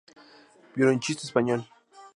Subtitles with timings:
[0.75, 1.67] Violonchelista español.